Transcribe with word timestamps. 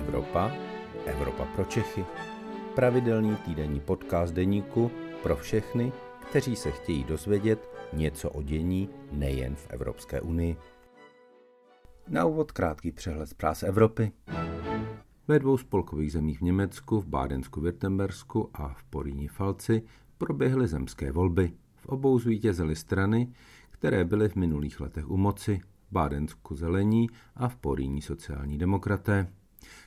Evropa, 0.00 0.52
Evropa 1.06 1.44
pro 1.44 1.64
Čechy. 1.64 2.04
Pravidelný 2.74 3.36
týdenní 3.36 3.80
podcast 3.80 4.34
deníku 4.34 4.90
pro 5.22 5.36
všechny, 5.36 5.92
kteří 6.30 6.56
se 6.56 6.70
chtějí 6.70 7.04
dozvědět 7.04 7.68
něco 7.92 8.30
o 8.30 8.42
dění 8.42 8.88
nejen 9.12 9.54
v 9.54 9.66
Evropské 9.70 10.20
unii. 10.20 10.56
Na 12.08 12.24
úvod 12.24 12.52
krátký 12.52 12.92
přehled 12.92 13.28
zpráv 13.28 13.62
Evropy. 13.62 14.12
Ve 15.28 15.38
dvou 15.38 15.56
spolkových 15.56 16.12
zemích 16.12 16.38
v 16.38 16.44
Německu, 16.44 17.00
v 17.00 17.06
Bádensku, 17.06 17.60
Württembersku 17.60 18.50
a 18.54 18.68
v 18.68 18.84
Poríní 18.84 19.28
Falci 19.28 19.82
proběhly 20.18 20.68
zemské 20.68 21.12
volby. 21.12 21.52
V 21.76 21.86
obou 21.86 22.18
zvítězily 22.18 22.76
strany, 22.76 23.32
které 23.70 24.04
byly 24.04 24.28
v 24.28 24.36
minulých 24.36 24.80
letech 24.80 25.10
u 25.10 25.16
moci, 25.16 25.60
Bádensku 25.90 26.56
zelení 26.56 27.08
a 27.34 27.48
v 27.48 27.56
Poríní 27.56 28.02
sociální 28.02 28.58
demokraté. 28.58 29.26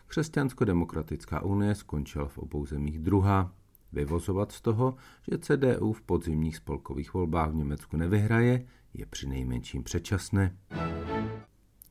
Křesťansko-demokratická 0.07 1.41
unie 1.41 1.75
skončila 1.75 2.27
v 2.27 2.37
obou 2.37 2.65
zemích 2.65 2.99
druhá. 2.99 3.53
Vyvozovat 3.91 4.51
z 4.51 4.61
toho, 4.61 4.95
že 5.31 5.37
CDU 5.37 5.93
v 5.93 6.01
podzimních 6.01 6.57
spolkových 6.57 7.13
volbách 7.13 7.51
v 7.51 7.55
Německu 7.55 7.97
nevyhraje, 7.97 8.65
je 8.93 9.05
při 9.05 9.27
nejmenším 9.27 9.83
předčasné. 9.83 10.57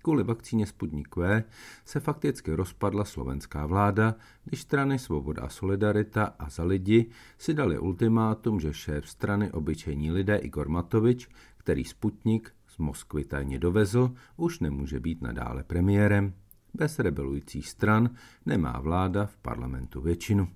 Kvůli 0.03 0.25
vakcíně 0.25 0.67
Sputnik 0.67 1.17
V 1.17 1.45
se 1.85 2.01
fakticky 2.01 2.53
rozpadla 2.53 3.05
slovenská 3.05 3.67
vláda, 3.67 4.15
když 4.45 4.61
strany 4.61 4.99
Svoboda 4.99 5.43
a 5.43 5.49
Solidarita 5.49 6.25
a 6.39 6.51
za 6.51 6.65
lidi 6.65 7.11
si 7.39 7.55
dali 7.55 7.79
ultimátum, 7.79 8.61
že 8.61 8.75
šéf 8.75 9.09
strany 9.09 9.53
Obyčejní 9.53 10.11
lidé 10.11 10.37
Igor 10.37 10.69
Matovič, 10.69 11.29
který 11.57 11.85
Sputnik 11.85 12.53
z 12.69 12.79
Moskvy 12.79 13.25
tajně 13.25 13.59
dovezl, 13.59 14.15
už 14.37 14.61
nemůže 14.61 15.01
být 15.01 15.23
nadále 15.23 15.65
premiérem. 15.65 16.35
Bez 16.75 16.99
rebelujících 16.99 17.69
stran 17.69 18.11
nemá 18.47 18.81
vláda 18.81 19.27
v 19.27 19.37
parlamentu 19.37 20.01
většinu. 20.01 20.49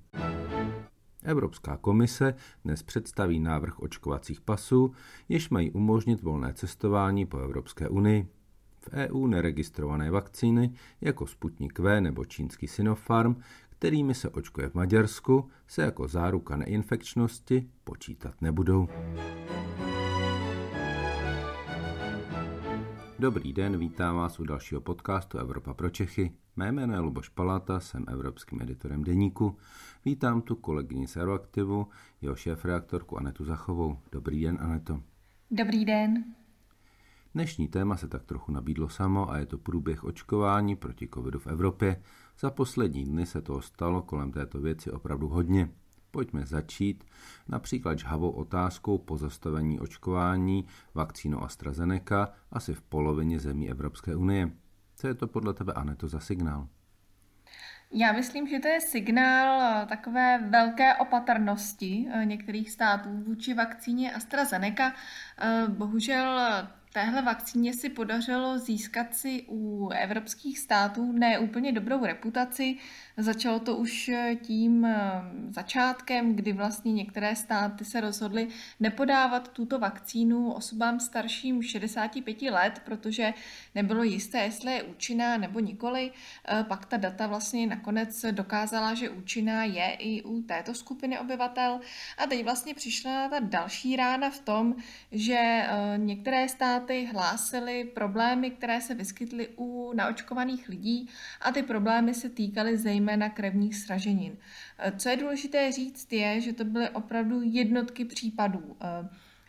Evropská 1.23 1.77
komise 1.77 2.35
dnes 2.65 2.83
představí 2.83 3.41
návrh 3.41 3.79
očkovacích 3.79 4.41
pasů, 4.41 4.95
jež 5.29 5.51
mají 5.51 5.71
umožnit 5.71 6.23
volné 6.23 6.55
cestování 6.55 7.27
po 7.27 7.39
Evropské 7.39 7.89
unii. 7.89 8.29
V 8.81 8.89
EU 8.93 9.27
neregistrované 9.27 10.11
vakcíny 10.11 10.73
jako 11.01 11.27
Sputnik 11.27 11.79
V 11.79 12.01
nebo 12.01 12.25
čínský 12.25 12.69
Sinopharm, 12.69 13.37
kterými 13.69 14.15
se 14.15 14.29
očkuje 14.29 14.69
v 14.69 14.75
Maďarsku, 14.75 15.49
se 15.67 15.83
jako 15.83 16.09
záruka 16.09 16.57
neinfekčnosti 16.57 17.71
počítat 17.85 18.43
nebudou. 18.43 18.89
Dobrý 23.19 23.53
den, 23.53 23.79
vítám 23.79 24.17
vás 24.17 24.41
u 24.41 24.45
dalšího 24.45 24.81
podcastu 24.81 25.39
Evropa 25.39 25.75
pro 25.75 25.91
Čechy. 25.91 26.33
Mé 26.57 26.73
jméno 26.73 26.95
je 26.95 27.01
Luboš 27.01 27.29
Palata, 27.29 27.81
jsem 27.81 28.05
evropským 28.09 28.63
editorem 28.63 29.05
deníku. 29.05 29.57
Vítám 30.05 30.43
tu 30.43 30.57
kolegyni 30.57 31.09
z 31.09 31.17
Aeroaktivu, 31.17 31.89
jeho 32.23 32.35
šéf-reaktorku 32.35 33.19
Anetu 33.19 33.45
Zachovou. 33.45 33.99
Dobrý 34.13 34.43
den, 34.43 34.59
Aneto. 34.61 35.01
Dobrý 35.51 35.85
den. 35.85 36.25
Dnešní 37.35 37.69
téma 37.69 37.97
se 37.97 38.09
tak 38.09 38.25
trochu 38.25 38.53
nabídlo 38.53 38.89
samo 38.89 39.31
a 39.31 39.39
je 39.39 39.47
to 39.47 39.59
průběh 39.59 40.05
očkování 40.05 40.77
proti 40.77 41.09
covidu 41.15 41.39
v 41.39 41.47
Evropě. 41.47 42.03
Za 42.39 42.51
poslední 42.51 43.05
dny 43.05 43.27
se 43.27 43.43
toho 43.43 43.63
stalo 43.63 44.03
kolem 44.03 44.33
této 44.33 44.61
věci 44.61 44.91
opravdu 44.91 45.29
hodně. 45.29 45.71
Pojďme 46.11 46.47
začít 46.47 47.05
například 47.49 47.99
žhavou 47.99 48.31
otázkou 48.31 48.99
pozastavení 48.99 49.81
očkování 49.81 50.67
vakcínou 50.95 51.43
AstraZeneca 51.43 52.33
asi 52.51 52.75
v 52.75 52.83
polovině 52.83 53.41
zemí 53.41 53.71
Evropské 53.71 54.17
unie. 54.17 54.51
Co 54.97 55.07
je 55.07 55.15
to 55.15 55.27
podle 55.27 55.55
tebe, 55.55 55.73
Aneto, 55.73 56.09
za 56.09 56.21
signál? 56.21 56.69
Já 57.93 58.13
myslím, 58.13 58.49
že 58.49 58.59
to 58.59 58.69
je 58.69 58.81
signál 58.81 59.61
eh, 59.83 59.87
takové 59.87 60.39
velké 60.39 60.95
opatrnosti 60.95 62.09
eh, 62.11 62.25
některých 62.25 62.71
států 62.71 63.09
vůči 63.27 63.55
vakcíně 63.55 64.13
AstraZeneca. 64.13 64.93
Eh, 65.39 65.65
bohužel 65.69 66.41
téhle 66.97 67.23
vakcíně 67.23 67.75
si 67.75 67.89
podařilo 67.89 68.59
získat 68.59 69.15
si 69.15 69.45
u 69.49 69.89
evropských 69.89 70.59
států 70.59 71.13
ne 71.13 71.39
úplně 71.39 71.73
dobrou 71.73 72.05
reputaci. 72.05 72.77
Začalo 73.17 73.59
to 73.59 73.77
už 73.77 74.11
tím 74.43 74.85
eh, 74.85 74.99
začátkem, 75.49 76.37
kdy 76.37 76.53
vlastně 76.53 76.93
některé 76.93 77.37
státy 77.37 77.85
se 77.85 78.01
rozhodly 78.01 78.49
nepodávat 78.81 79.49
tuto 79.49 79.79
vakcínu 79.79 80.53
osobám 80.53 81.01
starším 81.01 81.63
65 81.63 82.43
let, 82.43 82.83
protože 82.85 83.35
nebylo 83.75 84.03
jisté, 84.03 84.39
jestli 84.39 84.73
je 84.73 84.83
účinná 84.83 85.37
nebo 85.37 85.61
nikoli. 85.61 86.13
Eh, 86.49 86.65
pak 86.65 86.87
ta 86.87 86.97
data 86.97 87.27
vlastně 87.27 87.67
nakonec 87.67 88.25
dokázala, 88.31 88.95
že 88.95 89.11
účinná 89.11 89.65
je 89.65 89.97
i 89.99 90.23
u 90.23 90.43
této 90.43 90.75
skupiny 90.75 91.19
obyvatel. 91.19 91.81
A 92.19 92.27
teď 92.27 92.45
vlastně 92.45 92.75
přišla 92.75 93.29
ta 93.29 93.39
další 93.41 93.97
rána 93.97 94.31
v 94.31 94.41
tom, 94.41 94.75
že 95.13 95.39
eh, 95.39 95.69
některé 95.97 96.49
státy 96.49 96.86
státy 96.87 97.07
hlásily 97.07 97.85
problémy, 97.85 98.51
které 98.51 98.81
se 98.81 98.95
vyskytly 98.95 99.49
u 99.57 99.93
naočkovaných 99.95 100.69
lidí 100.69 101.09
a 101.41 101.53
ty 101.53 101.63
problémy 101.63 102.15
se 102.15 102.29
týkaly 102.29 102.77
zejména 102.77 103.29
krevních 103.29 103.77
sraženin. 103.77 104.37
Co 104.97 105.09
je 105.09 105.17
důležité 105.17 105.73
říct 105.73 106.13
je, 106.13 106.41
že 106.41 106.53
to 106.53 106.65
byly 106.65 106.89
opravdu 106.91 107.43
jednotky 107.43 108.05
případů. 108.05 108.77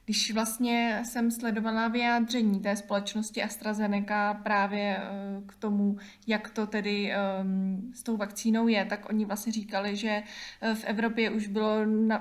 Když 0.08 0.32
vlastně 0.32 1.02
jsem 1.06 1.32
sledovala 1.32 1.88
vyjádření 1.88 2.60
té 2.60 2.76
společnosti 2.76 3.44
AstraZeneca 3.44 4.34
právě 4.34 4.98
eh, 4.98 5.42
k 5.46 5.56
tomu, 5.56 5.98
jak 6.28 6.50
to 6.50 6.68
tedy 6.68 7.12
ehm, 7.12 7.92
s 7.94 8.04
tou 8.04 8.18
vakcínou 8.18 8.68
je, 8.68 8.86
tak 8.86 9.10
oni 9.10 9.26
vlastně 9.26 9.52
říkali, 9.52 9.96
že 9.96 10.24
eh, 10.62 10.76
v 10.76 10.84
Evropě 10.84 11.32
už 11.32 11.48
bylo 11.48 11.76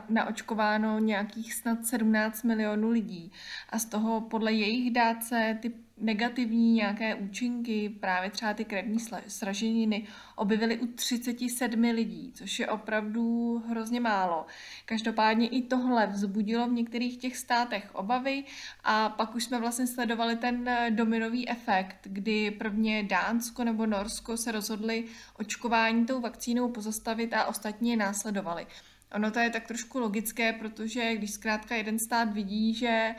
naočkováno 0.08 0.98
nějakých 0.98 1.54
snad 1.54 1.86
17 1.86 2.42
milionů 2.42 2.91
lidí. 2.91 3.32
A 3.70 3.78
z 3.78 3.84
toho 3.84 4.20
podle 4.20 4.53
jejich 4.53 4.91
dát 4.92 5.24
se 5.24 5.58
ty 5.62 5.72
negativní 5.99 6.73
nějaké 6.73 7.15
účinky, 7.15 7.89
právě 7.89 8.31
třeba 8.31 8.55
ty 8.55 8.65
krevní 8.65 8.99
sraženiny, 9.29 10.07
objevily 10.37 10.79
u 10.79 10.87
37 10.87 11.81
lidí, 11.81 12.33
což 12.34 12.59
je 12.59 12.69
opravdu 12.69 13.59
hrozně 13.69 14.01
málo. 14.01 14.47
Každopádně 14.84 15.49
i 15.49 15.62
tohle 15.62 16.07
vzbudilo 16.07 16.69
v 16.69 16.73
některých 16.73 17.19
těch 17.19 17.37
státech 17.37 17.95
obavy 17.95 18.45
a 18.84 19.09
pak 19.09 19.34
už 19.34 19.45
jsme 19.45 19.61
vlastně 19.61 19.87
sledovali 19.87 20.37
ten 20.37 20.71
dominový 20.91 21.49
efekt, 21.49 21.99
kdy 22.03 22.51
prvně 22.51 23.03
Dánsko 23.03 23.65
nebo 23.65 23.87
Norsko 23.87 24.37
se 24.37 24.53
rozhodli 24.53 25.05
očkování 25.39 26.07
tou 26.07 26.21
vakcínou 26.21 26.69
pozastavit 26.69 27.34
a 27.34 27.45
ostatní 27.45 27.91
je 27.91 27.97
následovali. 27.97 28.67
Ono 29.15 29.31
to 29.31 29.39
je 29.39 29.50
tak 29.50 29.67
trošku 29.67 29.99
logické, 29.99 30.53
protože 30.53 31.17
když 31.17 31.31
zkrátka 31.31 31.77
jeden 31.77 31.99
stát 31.99 32.33
vidí, 32.33 32.75
že 32.75 33.15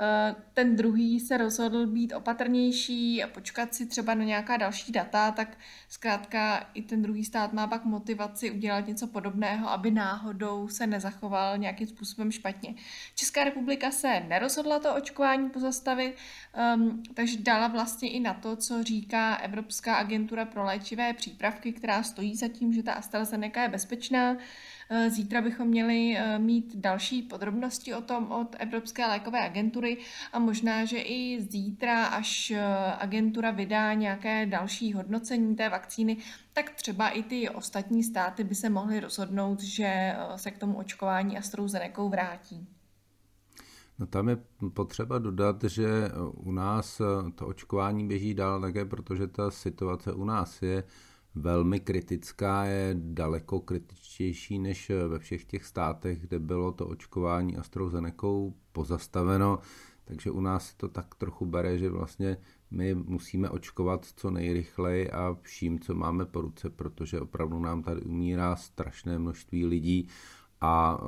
eh, 0.00 0.34
ten 0.54 0.76
druhý 0.76 1.20
se 1.20 1.36
rozhodl 1.36 1.86
být 1.86 2.12
opatrnější 2.12 3.22
a 3.22 3.26
počkat 3.26 3.74
si 3.74 3.86
třeba 3.86 4.14
na 4.14 4.24
nějaká 4.24 4.56
další 4.56 4.92
data, 4.92 5.30
tak 5.30 5.58
zkrátka 5.88 6.70
i 6.74 6.82
ten 6.82 7.02
druhý 7.02 7.24
stát 7.24 7.52
má 7.52 7.66
pak 7.66 7.84
motivaci 7.84 8.50
udělat 8.50 8.86
něco 8.86 9.06
podobného, 9.06 9.70
aby 9.70 9.90
náhodou 9.90 10.68
se 10.68 10.86
nezachoval 10.86 11.58
nějakým 11.58 11.86
způsobem 11.86 12.32
špatně. 12.32 12.74
Česká 13.14 13.44
republika 13.44 13.90
se 13.90 14.20
nerozhodla 14.20 14.78
to 14.78 14.94
očkování 14.94 15.50
pozastavit, 15.50 16.16
um, 16.76 17.02
takže 17.14 17.38
dala 17.38 17.68
vlastně 17.68 18.10
i 18.10 18.20
na 18.20 18.34
to, 18.34 18.56
co 18.56 18.82
říká 18.82 19.34
Evropská 19.36 19.94
agentura 19.94 20.44
pro 20.44 20.64
léčivé 20.64 21.12
přípravky, 21.12 21.72
která 21.72 22.02
stojí 22.02 22.36
za 22.36 22.48
tím, 22.48 22.72
že 22.72 22.82
ta 22.82 22.92
AstraZeneca 22.92 23.62
je 23.62 23.68
bezpečná. 23.68 24.36
Eh, 24.94 25.10
zítra 25.10 25.40
bychom 25.40 25.68
měli 25.68 26.16
eh, 26.16 26.38
mít 26.38 26.76
další 26.76 27.22
podrobnosti 27.22 27.94
o 27.94 28.00
tom 28.00 28.32
od 28.32 28.56
Evropské 28.58 29.06
lékové 29.06 29.44
agentury 29.44 29.98
a 30.32 30.38
možná, 30.38 30.84
že 30.84 30.98
i 30.98 31.46
zítra, 31.50 32.06
až 32.06 32.50
eh, 32.50 32.64
agentura 32.98 33.50
vydá 33.50 33.94
nějaké 33.94 34.46
další 34.46 34.92
hodnocení 34.92 35.56
té 35.56 35.68
vakcíny, 35.68 36.16
tak 36.52 36.70
třeba 36.70 37.08
i 37.08 37.22
ty 37.22 37.48
ostatní 37.48 38.04
státy 38.04 38.44
by 38.44 38.54
se 38.54 38.70
mohly 38.70 39.00
rozhodnout, 39.00 39.60
že 39.62 40.16
se 40.36 40.50
k 40.50 40.58
tomu 40.58 40.78
očkování 40.78 41.38
AstraZeneca 41.38 42.02
vrátí. 42.02 42.68
No 43.98 44.06
tam 44.06 44.28
je 44.28 44.36
potřeba 44.74 45.18
dodat, 45.18 45.64
že 45.64 45.88
u 46.34 46.52
nás 46.52 47.00
to 47.34 47.46
očkování 47.46 48.08
běží 48.08 48.34
dál 48.34 48.60
také, 48.60 48.84
protože 48.84 49.26
ta 49.26 49.50
situace 49.50 50.12
u 50.12 50.24
nás 50.24 50.62
je 50.62 50.84
velmi 51.34 51.80
kritická, 51.80 52.64
je 52.64 52.96
daleko 52.98 53.60
kritičtější 53.60 54.58
než 54.58 54.90
ve 55.08 55.18
všech 55.18 55.44
těch 55.44 55.64
státech, 55.64 56.20
kde 56.20 56.38
bylo 56.38 56.72
to 56.72 56.86
očkování 56.86 57.56
AstraZeneca 57.56 58.26
pozastaveno, 58.72 59.58
takže 60.04 60.30
u 60.30 60.40
nás 60.40 60.74
to 60.74 60.88
tak 60.88 61.14
trochu 61.14 61.46
bere, 61.46 61.78
že 61.78 61.90
vlastně 61.90 62.36
my 62.70 62.94
musíme 62.94 63.50
očkovat 63.50 64.06
co 64.16 64.30
nejrychleji 64.30 65.10
a 65.10 65.36
vším, 65.42 65.80
co 65.80 65.94
máme 65.94 66.26
po 66.26 66.40
ruce, 66.40 66.70
protože 66.70 67.20
opravdu 67.20 67.58
nám 67.58 67.82
tady 67.82 68.02
umírá 68.02 68.56
strašné 68.56 69.18
množství 69.18 69.66
lidí 69.66 70.08
a 70.60 71.00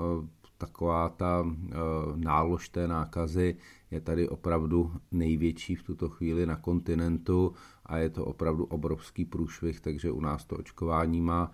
taková 0.59 1.09
ta 1.09 1.45
e, 1.47 1.75
nálož 2.17 2.69
té 2.69 2.89
nákazy 2.89 3.57
je 3.91 4.01
tady 4.01 4.29
opravdu 4.29 4.93
největší 5.13 5.75
v 5.75 5.83
tuto 5.83 6.09
chvíli 6.09 6.47
na 6.47 6.57
kontinentu 6.57 7.53
a 7.87 7.99
je 7.99 8.11
to 8.11 8.25
opravdu 8.25 8.65
obrovský 8.65 9.25
průšvih, 9.25 9.81
takže 9.81 10.11
u 10.11 10.21
nás 10.21 10.45
to 10.45 10.57
očkování 10.57 11.21
má 11.21 11.51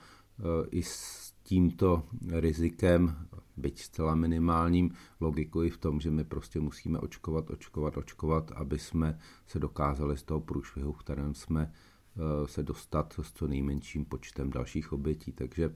i 0.71 0.83
s 0.83 1.33
tímto 1.43 2.03
rizikem, 2.29 3.17
byť 3.57 3.83
zcela 3.83 4.15
minimálním, 4.15 4.91
logiku 5.21 5.63
i 5.63 5.71
v 5.71 5.79
tom, 5.79 6.01
že 6.01 6.11
my 6.11 6.25
prostě 6.25 6.61
musíme 6.61 6.99
očkovat, 6.99 7.51
očkovat, 7.51 7.97
očkovat, 7.97 8.53
aby 8.53 8.79
jsme 8.79 9.19
se 9.47 9.59
dokázali 9.59 10.17
z 10.17 10.23
toho 10.23 10.41
průšvihu, 10.41 10.93
v 10.93 10.99
kterém 10.99 11.35
jsme 11.35 11.73
eh, 11.73 12.49
se 12.49 12.63
dostat 12.63 13.15
s 13.23 13.33
co 13.33 13.47
nejmenším 13.47 14.05
počtem 14.05 14.51
dalších 14.51 14.93
obětí. 14.93 15.33
Takže 15.33 15.75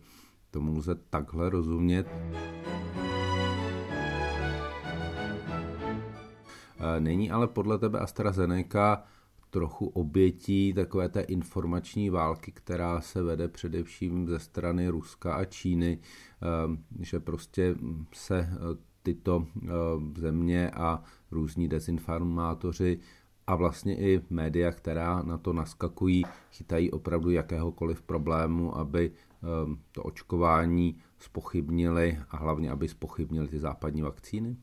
tomu 0.54 0.76
lze 0.76 0.94
takhle 0.94 1.50
rozumět. 1.50 2.06
Eh, 6.78 7.00
není 7.00 7.30
ale 7.30 7.48
podle 7.48 7.78
tebe 7.78 7.98
AstraZeneca 7.98 9.02
trochu 9.50 9.86
obětí 9.86 10.72
takové 10.74 11.08
té 11.08 11.20
informační 11.20 12.10
války, 12.10 12.52
která 12.52 13.00
se 13.00 13.22
vede 13.22 13.48
především 13.48 14.28
ze 14.28 14.38
strany 14.38 14.88
Ruska 14.88 15.34
a 15.34 15.44
Číny, 15.44 15.98
eh, 15.98 16.46
že 17.00 17.20
prostě 17.20 17.74
se 18.12 18.38
eh, 18.38 18.56
tyto 19.02 19.46
země 20.16 20.70
a 20.70 21.02
různí 21.30 21.68
dezinformátoři 21.68 22.98
a 23.46 23.54
vlastně 23.54 23.96
i 23.96 24.20
média, 24.30 24.72
která 24.72 25.22
na 25.22 25.38
to 25.38 25.52
naskakují, 25.52 26.24
chytají 26.50 26.90
opravdu 26.90 27.30
jakéhokoliv 27.30 28.02
problému, 28.02 28.78
aby 28.78 29.12
to 29.93 30.02
očkování 30.02 30.96
spochybnili 31.19 32.19
a 32.31 32.37
hlavně, 32.37 32.70
aby 32.70 32.88
spochybnili 32.88 33.49
ty 33.49 33.58
západní 33.58 34.02
vakcíny? 34.02 34.56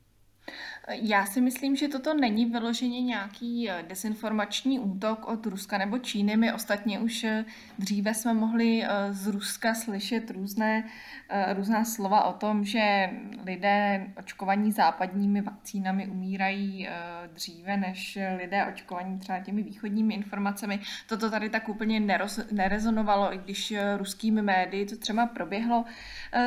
Já 0.89 1.25
si 1.25 1.41
myslím, 1.41 1.75
že 1.75 1.87
toto 1.87 2.13
není 2.13 2.45
vyloženě 2.45 3.01
nějaký 3.01 3.69
eh, 3.69 3.83
desinformační 3.87 4.79
útok 4.79 5.27
od 5.27 5.45
Ruska 5.45 5.77
nebo 5.77 5.97
Číny. 5.97 6.37
My 6.37 6.53
ostatně 6.53 6.99
už 6.99 7.23
eh, 7.23 7.45
dříve 7.79 8.13
jsme 8.13 8.33
mohli 8.33 8.83
eh, 8.83 9.13
z 9.13 9.27
Ruska 9.27 9.73
slyšet 9.73 10.31
různé, 10.31 10.83
různá 11.53 11.85
slova 11.85 12.23
o 12.23 12.33
tom, 12.33 12.65
že 12.65 13.09
lidé 13.45 14.07
očkovaní 14.17 14.71
západními 14.71 15.41
vakcínami 15.41 16.07
umírají 16.07 16.87
dříve 17.33 17.77
než 17.77 18.17
lidé 18.37 18.65
očkovaní 18.65 19.19
třeba 19.19 19.39
těmi 19.39 19.63
východními 19.63 20.13
informacemi. 20.13 20.79
Toto 21.07 21.29
tady 21.29 21.49
tak 21.49 21.69
úplně 21.69 21.99
neroz, 21.99 22.39
nerezonovalo, 22.51 23.33
i 23.33 23.37
když 23.37 23.73
ruskými 23.97 24.41
médii 24.41 24.85
to 24.85 24.97
třeba 24.97 25.25
proběhlo. 25.25 25.85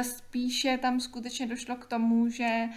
Spíše 0.02 0.78
tam 0.78 1.00
skutečně 1.00 1.46
došlo 1.46 1.76
k 1.76 1.86
tomu, 1.86 2.28
že 2.28 2.68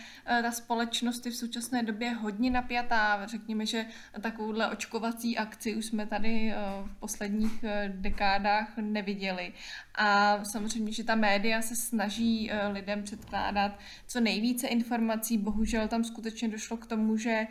ta 0.41 0.51
společnost 0.51 1.06
společnost 1.13 1.25
je 1.25 1.31
v 1.31 1.35
současné 1.35 1.83
době 1.83 2.09
hodně 2.09 2.51
napjatá. 2.51 3.25
Řekněme, 3.25 3.65
že 3.65 3.85
takovouhle 4.21 4.71
očkovací 4.71 5.37
akci 5.37 5.75
už 5.75 5.85
jsme 5.85 6.05
tady 6.05 6.51
eh, 6.51 6.55
v 6.85 6.99
posledních 6.99 7.63
eh, 7.63 7.93
dekádách 7.95 8.77
neviděli. 8.77 9.53
A 9.97 10.39
samozřejmě, 10.45 10.91
že 10.91 11.03
ta 11.03 11.15
média 11.15 11.61
se 11.61 11.75
snaží 11.75 12.51
eh, 12.51 12.67
lidem 12.67 13.03
předkládat 13.03 13.79
co 14.07 14.19
nejvíce 14.19 14.67
informací. 14.67 15.37
Bohužel 15.37 15.87
tam 15.87 16.03
skutečně 16.03 16.47
došlo 16.47 16.77
k 16.77 16.85
tomu, 16.85 17.17
že 17.17 17.47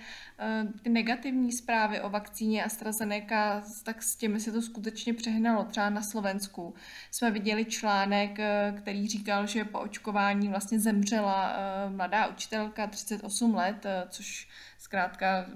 ty 0.82 0.90
negativní 0.90 1.52
zprávy 1.52 2.00
o 2.00 2.10
vakcíně 2.10 2.64
AstraZeneca, 2.64 3.62
tak 3.82 4.02
s 4.02 4.16
těmi 4.16 4.40
se 4.40 4.52
to 4.52 4.62
skutečně 4.62 5.14
přehnalo. 5.14 5.64
Třeba 5.64 5.90
na 5.90 6.02
Slovensku 6.02 6.75
jsme 7.10 7.31
viděli 7.31 7.64
článek, 7.64 8.38
který 8.76 9.08
říkal, 9.08 9.46
že 9.46 9.64
po 9.64 9.78
očkování 9.78 10.49
vlastně 10.49 10.81
zemřela 10.81 11.56
mladá 11.88 12.26
učitelka 12.26 12.87
38 12.87 13.46
8 13.46 13.54
let, 13.54 13.87
eh, 13.87 14.06
což 14.08 14.49
zkrátka 14.78 15.46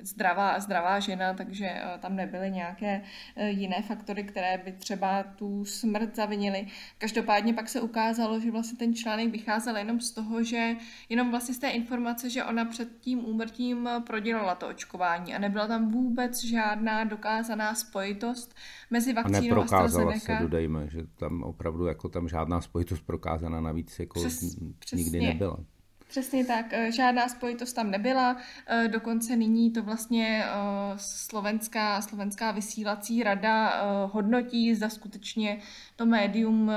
zdravá, 0.00 0.60
zdravá 0.60 1.00
žena, 1.00 1.34
takže 1.34 1.66
eh, 1.66 1.98
tam 1.98 2.16
nebyly 2.16 2.50
nějaké 2.50 3.02
eh, 3.36 3.50
jiné 3.50 3.82
faktory, 3.82 4.24
které 4.24 4.58
by 4.64 4.72
třeba 4.72 5.22
tu 5.22 5.64
smrt 5.64 6.16
zavinily. 6.16 6.66
Každopádně 6.98 7.54
pak 7.54 7.68
se 7.68 7.80
ukázalo, 7.80 8.40
že 8.40 8.50
vlastně 8.50 8.78
ten 8.78 8.94
článek 8.94 9.28
vycházel 9.28 9.76
jenom 9.76 10.00
z 10.00 10.10
toho, 10.10 10.42
že 10.42 10.76
jenom 11.08 11.30
vlastně 11.30 11.54
z 11.54 11.58
té 11.58 11.68
informace, 11.68 12.30
že 12.30 12.44
ona 12.44 12.64
před 12.64 12.88
tím 13.00 13.24
úmrtím 13.24 13.88
prodělala 14.06 14.54
to 14.54 14.68
očkování 14.68 15.34
a 15.34 15.38
nebyla 15.38 15.66
tam 15.66 15.90
vůbec 15.90 16.44
žádná 16.44 17.04
dokázaná 17.04 17.74
spojitost 17.74 18.54
mezi 18.90 19.12
vakcínou 19.12 19.38
a 19.38 19.40
neprokázala 19.40 19.86
AstraZeneca. 20.12 20.36
se, 20.36 20.42
dodejme, 20.42 20.88
že 20.88 21.02
tam 21.18 21.42
opravdu 21.42 21.86
jako 21.86 22.08
tam 22.08 22.28
žádná 22.28 22.60
spojitost 22.60 23.06
prokázaná 23.06 23.60
navíc 23.60 23.98
jako 23.98 24.20
Přes, 24.20 24.40
nikdy 24.42 24.74
přesně. 24.78 25.20
nebyla. 25.20 25.58
Přesně 26.08 26.44
tak, 26.44 26.66
eh, 26.72 26.92
žádná 26.92 27.28
spojitost 27.28 27.76
tam 27.76 27.90
nebyla, 27.90 28.36
eh, 28.66 28.88
dokonce 28.88 29.36
nyní 29.36 29.70
to 29.70 29.82
vlastně 29.82 30.44
eh, 30.44 30.52
slovenská, 30.96 32.02
slovenská 32.02 32.50
vysílací 32.50 33.22
rada 33.22 33.82
hodnotí, 34.12 34.74
zda 34.74 34.88
skutečně 34.88 35.58
to 35.96 36.06
médium 36.06 36.70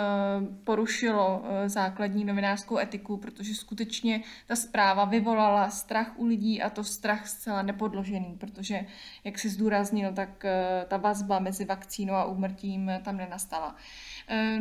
porušilo 0.63 1.43
základní 1.65 2.25
novinářskou 2.25 2.77
etiku, 2.77 3.17
protože 3.17 3.55
skutečně 3.55 4.23
ta 4.47 4.55
zpráva 4.55 5.05
vyvolala 5.05 5.69
strach 5.69 6.11
u 6.15 6.25
lidí 6.25 6.61
a 6.61 6.69
to 6.69 6.83
strach 6.83 7.27
zcela 7.27 7.61
nepodložený, 7.61 8.37
protože, 8.39 8.85
jak 9.23 9.39
si 9.39 9.49
zdůraznil, 9.49 10.13
tak 10.13 10.45
ta 10.87 10.97
vazba 10.97 11.39
mezi 11.39 11.65
vakcínou 11.65 12.13
a 12.13 12.25
úmrtím 12.25 12.91
tam 13.03 13.17
nenastala. 13.17 13.75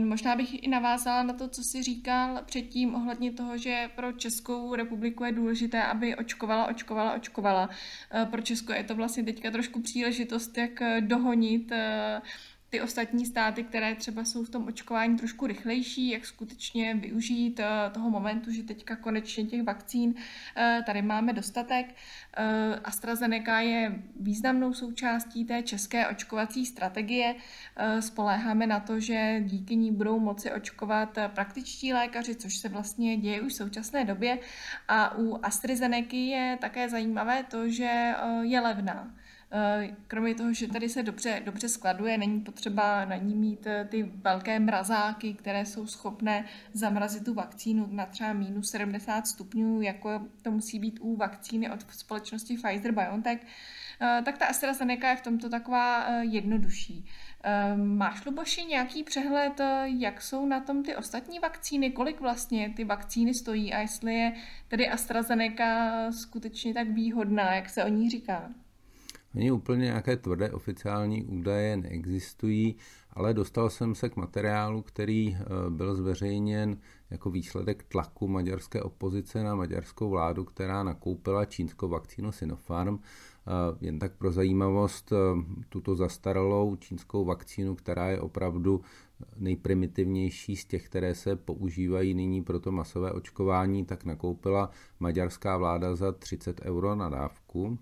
Možná 0.05 0.37
bych 0.37 0.65
i 0.65 0.69
navázala 0.69 1.23
na 1.23 1.33
to, 1.33 1.49
co 1.49 1.63
si 1.63 1.83
říkal 1.83 2.41
předtím 2.45 2.95
ohledně 2.95 3.33
toho, 3.33 3.59
že 3.59 3.91
pro 3.97 4.13
Českou 4.13 4.75
republiku 4.75 5.25
je 5.25 5.33
důležité, 5.33 5.85
aby 5.85 6.17
očkovala, 6.17 6.67
očkovala, 6.67 7.15
očkovala. 7.15 7.71
Pro 8.31 8.43
Česko 8.43 8.73
je 8.73 8.85
to 8.85 8.95
vlastně 8.95 9.25
teďka 9.25 9.51
trošku 9.51 9.83
příležitost, 9.83 10.59
jak 10.59 10.71
dohonit 11.01 11.73
ty 12.71 12.81
ostatní 12.81 13.27
státy, 13.27 13.63
které 13.63 13.95
třeba 13.95 14.25
jsou 14.25 14.45
v 14.45 14.49
tom 14.49 14.67
očkování 14.67 15.17
trošku 15.17 15.47
rychlejší, 15.47 16.11
jak 16.11 16.27
skutečně 16.27 16.95
využít 16.95 17.61
eh, 17.61 17.91
toho 17.91 18.11
momentu, 18.11 18.53
že 18.53 18.63
teďka 18.63 18.97
konečně 18.97 19.45
těch 19.45 19.63
vakcín 19.63 20.15
eh, 20.57 20.83
tady 20.87 21.03
máme 21.03 21.33
dostatek. 21.33 21.95
Eh, 22.37 22.81
AstraZeneca 22.85 23.61
je 23.61 24.03
významnou 24.21 24.73
součástí 24.75 25.45
té 25.45 25.63
české 25.63 26.09
očkovací 26.09 26.67
strategie. 26.67 27.35
Spoléháme 28.01 28.67
na 28.67 28.81
to, 28.81 29.01
že 29.01 29.41
díky 29.41 29.77
ní 29.77 29.93
budou 29.93 30.19
moci 30.21 30.53
očkovat 30.53 31.19
praktičtí 31.35 31.93
lékaři, 31.93 32.35
což 32.35 32.57
se 32.57 32.69
vlastně 32.69 33.17
děje 33.17 33.41
už 33.41 33.53
v 33.53 33.57
současné 33.57 34.05
době. 34.05 34.39
A 34.89 35.19
u 35.19 35.39
AstraZeneca 35.43 36.17
je 36.17 36.59
také 36.61 36.89
zajímavé 36.89 37.43
to, 37.43 37.69
že 37.69 38.15
je 38.43 38.61
levná. 38.61 39.15
Eh, 39.53 39.97
kromě 40.07 40.35
toho, 40.35 40.53
že 40.53 40.69
tady 40.69 40.89
se 40.89 41.03
dobře, 41.03 41.43
dobře 41.45 41.69
skladuje, 41.69 42.19
není 42.19 42.41
potřeba 42.41 43.05
na 43.05 43.17
ní 43.17 43.35
mít 43.35 43.67
eh, 43.67 43.89
ty 43.91 44.03
velké 44.03 44.59
mrazáky, 44.61 45.35
které 45.35 45.67
jsou 45.67 45.87
schopné 45.87 46.45
zamrazit 46.73 47.25
tu 47.25 47.35
vakcínu 47.35 47.89
na 47.91 48.07
třeba 48.07 48.33
minus 48.33 48.71
70 48.71 49.27
stupňů, 49.27 49.83
jako 49.83 50.27
to 50.43 50.51
musí 50.51 50.79
být 50.79 50.99
u 51.01 51.17
vakcíny 51.17 51.71
od 51.71 51.93
společnosti 51.93 52.57
Pfizer-BioNTech, 52.57 53.39
eh, 54.01 54.23
tak 54.25 54.39
ta 54.39 54.47
AstraZeneca 54.47 55.09
je 55.09 55.17
v 55.17 55.23
tomto 55.23 55.49
taková 55.49 56.09
jednodušší. 56.21 57.05
Máš, 57.77 58.25
Luboši, 58.25 58.65
nějaký 58.65 59.05
přehled, 59.05 59.61
jak 59.85 60.23
jsou 60.23 60.47
na 60.47 60.61
tom 60.61 60.83
ty 60.83 60.97
ostatní 60.97 61.39
vakcíny, 61.39 61.91
kolik 61.91 62.21
vlastně 62.21 62.73
ty 62.77 62.85
vakcíny 62.85 63.35
stojí 63.35 63.73
a 63.75 63.79
jestli 63.79 64.15
je 64.15 64.33
tedy 64.69 64.89
AstraZeneca 64.89 65.91
skutečně 66.13 66.75
tak 66.75 66.89
výhodná, 66.89 67.55
jak 67.55 67.69
se 67.69 67.85
o 67.85 67.89
ní 67.89 68.11
říká? 68.11 68.51
Ani 69.35 69.51
úplně 69.51 69.85
nějaké 69.85 70.17
tvrdé 70.17 70.51
oficiální 70.51 71.25
údaje 71.25 71.77
neexistují, 71.77 72.77
ale 73.13 73.35
dostal 73.35 73.71
jsem 73.71 73.95
se 73.95 74.09
k 74.09 74.17
materiálu, 74.17 74.83
který 74.83 75.37
eh, 75.37 75.71
byl 75.71 75.95
zveřejněn 75.95 76.77
jako 77.11 77.31
výsledek 77.31 77.83
tlaku 77.83 78.29
maďarské 78.29 78.83
opozice 78.83 79.43
na 79.43 79.55
maďarskou 79.55 80.11
vládu, 80.11 80.45
která 80.45 80.83
nakoupila 80.83 81.45
čínskou 81.45 81.89
vakcínu 81.89 82.33
Sinopharm. 82.33 82.99
Eh, 82.99 83.77
jen 83.81 83.99
tak 83.99 84.13
pro 84.13 84.33
zajímavost, 84.33 85.13
eh, 85.13 85.17
tuto 85.69 85.95
zastaralou 85.97 86.77
čínskou 86.77 87.25
vakcínu, 87.25 87.75
která 87.75 88.09
je 88.09 88.21
opravdu 88.21 88.81
nejprimitivnější 89.37 90.57
z 90.57 90.65
těch, 90.65 90.87
které 90.87 91.15
se 91.15 91.37
používají 91.37 92.15
nyní 92.15 92.43
pro 92.43 92.61
to 92.61 92.73
masové 92.73 93.13
očkování, 93.13 93.85
tak 93.85 94.05
nakoupila 94.05 94.71
maďarská 95.01 95.57
vláda 95.57 95.97
za 95.97 96.13
30 96.13 96.61
euro 96.65 96.95
na 96.95 97.09
dávku. 97.09 97.79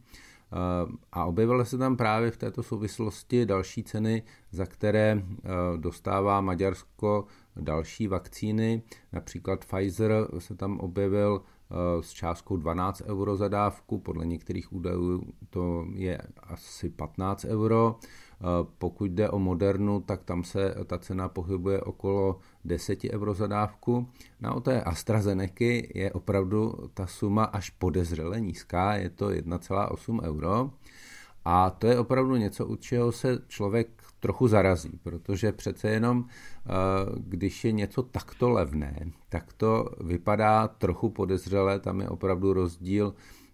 A 1.12 1.24
objevily 1.24 1.66
se 1.66 1.78
tam 1.78 1.96
právě 1.96 2.30
v 2.30 2.36
této 2.36 2.62
souvislosti 2.62 3.46
další 3.46 3.82
ceny, 3.82 4.22
za 4.50 4.66
které 4.66 5.22
eh, 5.22 5.48
dostává 5.76 6.40
Maďarsko 6.40 7.24
další 7.56 8.08
vakcíny. 8.08 8.82
Například 9.12 9.64
Pfizer 9.64 10.12
se 10.38 10.54
tam 10.54 10.80
objevil 10.80 11.42
s 12.00 12.10
částkou 12.10 12.56
12 12.56 13.02
euro 13.06 13.36
za 13.36 13.48
dávku, 13.48 13.98
podle 13.98 14.26
některých 14.26 14.72
údajů 14.72 15.22
to 15.50 15.86
je 15.94 16.18
asi 16.42 16.90
15 16.90 17.44
euro. 17.44 17.96
Pokud 18.78 19.10
jde 19.10 19.30
o 19.30 19.38
Modernu, 19.38 20.00
tak 20.00 20.24
tam 20.24 20.44
se 20.44 20.74
ta 20.86 20.98
cena 20.98 21.28
pohybuje 21.28 21.80
okolo 21.80 22.38
10 22.64 23.04
euro 23.04 23.34
za 23.34 23.46
dávku. 23.46 24.08
Na 24.40 24.54
o 24.54 24.60
té 24.60 24.82
AstraZeneca 24.82 25.64
je 25.94 26.12
opravdu 26.12 26.74
ta 26.94 27.06
suma 27.06 27.44
až 27.44 27.70
podezřele 27.70 28.40
nízká, 28.40 28.94
je 28.94 29.10
to 29.10 29.28
1,8 29.28 30.22
euro. 30.22 30.70
A 31.44 31.70
to 31.70 31.86
je 31.86 31.98
opravdu 31.98 32.36
něco, 32.36 32.66
u 32.66 32.76
čeho 32.76 33.12
se 33.12 33.38
člověk 33.48 33.88
trochu 34.20 34.48
zarazí, 34.48 35.00
protože 35.02 35.52
přece 35.52 35.88
jenom, 35.88 36.24
eh, 36.26 36.70
když 37.16 37.64
je 37.64 37.72
něco 37.72 38.02
takto 38.02 38.50
levné, 38.50 39.10
tak 39.28 39.52
to 39.52 39.88
vypadá 40.00 40.68
trochu 40.68 41.10
podezřele, 41.10 41.80
tam 41.80 42.00
je 42.00 42.08
opravdu 42.08 42.52
rozdíl 42.52 43.14
Eh, 43.14 43.45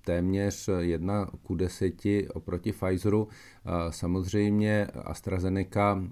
téměř 0.00 0.68
1 0.78 1.30
ku 1.42 1.54
10 1.54 1.94
oproti 2.34 2.72
Pfizeru. 2.72 3.28
Samozřejmě 3.90 4.86
AstraZeneca 4.86 6.02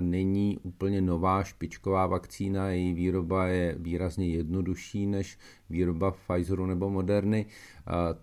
není 0.00 0.58
úplně 0.62 1.00
nová 1.00 1.44
špičková 1.44 2.06
vakcína, 2.06 2.70
její 2.70 2.94
výroba 2.94 3.46
je 3.46 3.76
výrazně 3.78 4.28
jednodušší 4.28 5.06
než 5.06 5.38
výroba 5.70 6.10
Pfizeru 6.10 6.66
nebo 6.66 6.90
Moderny, 6.90 7.46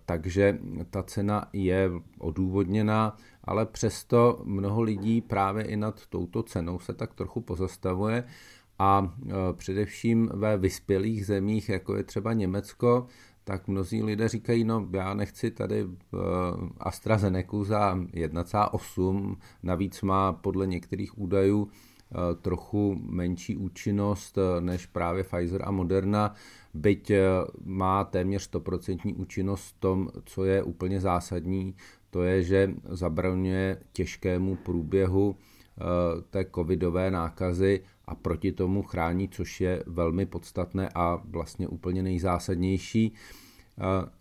takže 0.06 0.58
ta 0.90 1.02
cena 1.02 1.48
je 1.52 1.90
odůvodněná, 2.18 3.16
ale 3.44 3.66
přesto 3.66 4.42
mnoho 4.44 4.82
lidí 4.82 5.20
právě 5.20 5.64
i 5.64 5.76
nad 5.76 6.06
touto 6.06 6.42
cenou 6.42 6.78
se 6.78 6.94
tak 6.94 7.14
trochu 7.14 7.40
pozastavuje. 7.40 8.24
A 8.80 9.14
především 9.52 10.30
ve 10.34 10.56
vyspělých 10.56 11.26
zemích, 11.26 11.68
jako 11.68 11.96
je 11.96 12.02
třeba 12.02 12.32
Německo, 12.32 13.06
tak 13.48 13.68
mnozí 13.68 14.02
lidé 14.02 14.28
říkají, 14.28 14.64
no 14.64 14.88
já 14.92 15.14
nechci 15.14 15.50
tady 15.50 15.84
uh, 15.84 15.90
AstraZeneca 16.80 17.64
za 17.64 17.94
1,8, 17.94 19.36
navíc 19.62 20.02
má 20.02 20.32
podle 20.32 20.66
některých 20.66 21.18
údajů 21.18 21.62
uh, 21.62 21.70
trochu 22.42 22.96
menší 23.00 23.56
účinnost 23.56 24.38
uh, 24.38 24.44
než 24.60 24.86
právě 24.86 25.24
Pfizer 25.24 25.62
a 25.64 25.70
Moderna, 25.70 26.34
byť 26.74 27.12
má 27.64 28.04
téměř 28.04 28.50
100% 28.50 29.14
účinnost 29.16 29.68
v 29.68 29.80
tom, 29.80 30.08
co 30.24 30.44
je 30.44 30.62
úplně 30.62 31.00
zásadní, 31.00 31.74
to 32.10 32.22
je, 32.22 32.42
že 32.42 32.74
zabraňuje 32.84 33.78
těžkému 33.92 34.56
průběhu 34.56 35.36
té 36.30 36.46
covidové 36.54 37.10
nákazy 37.10 37.80
a 38.08 38.14
proti 38.14 38.52
tomu 38.52 38.82
chrání, 38.82 39.28
což 39.28 39.60
je 39.60 39.82
velmi 39.86 40.26
podstatné 40.26 40.88
a 40.94 41.22
vlastně 41.24 41.68
úplně 41.68 42.02
nejzásadnější. 42.02 43.14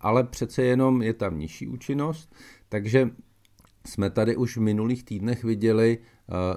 Ale 0.01 0.23
přece 0.23 0.63
jenom 0.63 1.01
je 1.01 1.13
tam 1.13 1.39
nižší 1.39 1.67
účinnost, 1.67 2.35
takže 2.69 3.09
jsme 3.85 4.09
tady 4.09 4.35
už 4.35 4.57
v 4.57 4.61
minulých 4.61 5.03
týdnech 5.03 5.43
viděli, 5.43 5.97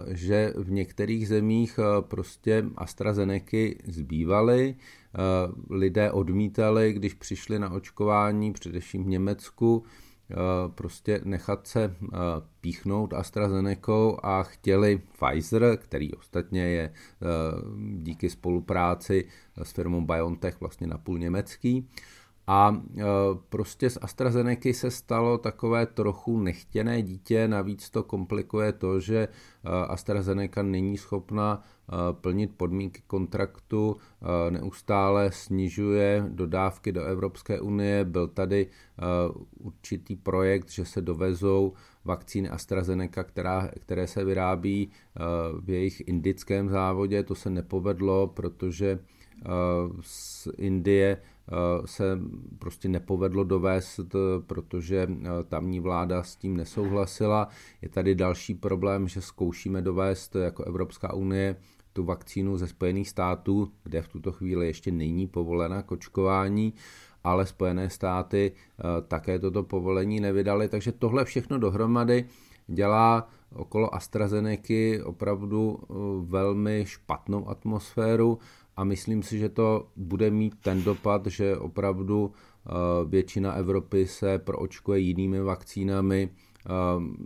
že 0.08 0.52
v 0.56 0.70
některých 0.70 1.28
zemích 1.28 1.78
prostě 2.00 2.64
AstraZeneca 2.76 3.56
zbývaly, 3.84 4.74
lidé 5.70 6.10
odmítali, 6.10 6.92
když 6.92 7.14
přišli 7.14 7.58
na 7.58 7.72
očkování, 7.72 8.52
především 8.52 9.04
v 9.04 9.08
Německu, 9.08 9.84
Eh, 9.84 10.09
prostě 10.68 11.20
nechat 11.24 11.66
se 11.66 11.84
eh, 11.84 12.16
píchnout 12.60 13.14
AstraZeneca 13.14 13.92
a 14.22 14.42
chtěli 14.42 15.02
Pfizer, 15.12 15.76
který 15.76 16.14
ostatně 16.14 16.62
je 16.62 16.82
eh, 16.82 17.26
díky 18.02 18.30
spolupráci 18.30 19.24
s 19.62 19.72
firmou 19.72 20.00
BioNTech 20.00 20.60
vlastně 20.60 20.86
napůl 20.86 21.18
německý, 21.18 21.88
a 22.52 22.82
e, 22.98 23.02
prostě 23.48 23.90
z 23.90 23.98
AstraZeneca 24.02 24.72
se 24.72 24.90
stalo 24.90 25.38
takové 25.38 25.86
trochu 25.86 26.38
nechtěné 26.38 27.02
dítě, 27.02 27.48
navíc 27.48 27.90
to 27.90 28.02
komplikuje 28.02 28.72
to, 28.72 29.00
že 29.00 29.18
e, 29.18 29.28
AstraZeneca 29.86 30.62
není 30.62 30.98
schopna 30.98 31.62
e, 31.62 32.12
plnit 32.12 32.50
podmínky 32.56 33.02
kontraktu, 33.06 33.96
neustále 34.50 35.32
snižuje 35.32 36.24
dodávky 36.28 36.92
do 36.92 37.04
Evropské 37.04 37.60
unie. 37.60 38.04
Byl 38.04 38.28
tady 38.28 38.66
určitý 39.58 40.16
projekt, 40.16 40.70
že 40.70 40.84
se 40.84 41.00
dovezou 41.00 41.72
vakcíny 42.04 42.48
AstraZeneca, 42.48 43.24
která, 43.24 43.70
které 43.80 44.06
se 44.06 44.24
vyrábí 44.24 44.90
v 45.60 45.70
jejich 45.70 46.08
indickém 46.08 46.68
závodě. 46.68 47.22
To 47.22 47.34
se 47.34 47.50
nepovedlo, 47.50 48.26
protože 48.26 48.98
z 50.00 50.48
Indie 50.58 51.16
se 51.84 52.18
prostě 52.58 52.88
nepovedlo 52.88 53.44
dovést, 53.44 54.00
eh, 54.00 54.18
protože 54.46 55.08
eh, 55.10 55.28
tamní 55.48 55.80
vláda 55.80 56.22
s 56.22 56.36
tím 56.36 56.56
nesouhlasila. 56.56 57.48
Je 57.82 57.88
tady 57.88 58.14
další 58.14 58.54
problém, 58.54 59.08
že 59.08 59.20
zkoušíme 59.20 59.82
dovést 59.82 60.34
jako 60.34 60.64
Evropská 60.64 61.12
unie 61.12 61.56
tu 61.92 62.04
vakcínu 62.04 62.56
ze 62.56 62.66
Spojených 62.66 63.08
států, 63.08 63.72
kde 63.84 64.02
v 64.02 64.08
tuto 64.08 64.32
chvíli 64.32 64.66
ještě 64.66 64.90
není 64.90 65.26
povolena 65.26 65.82
kočkování, 65.82 66.74
ale 67.24 67.46
Spojené 67.46 67.90
státy 67.90 68.52
také 69.08 69.38
toto 69.38 69.62
povolení 69.62 70.20
nevydali, 70.20 70.68
takže 70.68 70.92
tohle 70.92 71.24
všechno 71.24 71.58
dohromady 71.58 72.24
dělá 72.66 73.28
okolo 73.54 73.94
AstraZeneca 73.94 75.04
opravdu 75.04 75.80
velmi 76.20 76.84
špatnou 76.86 77.48
atmosféru 77.48 78.38
a 78.80 78.84
myslím 78.84 79.22
si, 79.22 79.38
že 79.38 79.48
to 79.48 79.88
bude 79.96 80.30
mít 80.30 80.54
ten 80.60 80.82
dopad, 80.82 81.26
že 81.26 81.56
opravdu 81.56 82.32
eh, 82.32 82.70
většina 83.08 83.52
Evropy 83.52 84.06
se 84.06 84.38
proočkuje 84.38 84.98
jinými 84.98 85.40
vakcínami. 85.40 86.28
Eh, 86.30 86.70